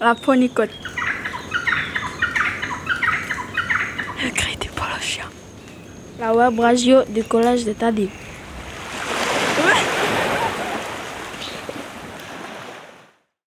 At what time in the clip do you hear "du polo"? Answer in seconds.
4.56-4.98